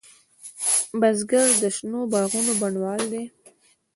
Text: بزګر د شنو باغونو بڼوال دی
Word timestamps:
بزګر 0.99 1.47
د 1.61 1.63
شنو 1.75 2.01
باغونو 2.11 2.53
بڼوال 2.61 3.01
دی 3.11 3.23